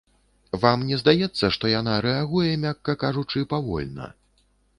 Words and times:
Вам 0.61 0.85
не 0.91 0.97
здаецца, 1.01 1.45
што 1.57 1.71
яна 1.73 1.93
рэагуе, 2.07 2.49
мякка 2.65 2.97
кажучы, 3.05 3.45
павольна? 3.53 4.11